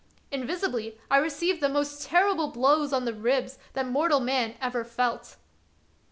[0.31, 4.83] Invisibly I re ceived the most terrible blows on the ribs that mortal man ever
[4.83, 5.35] felt.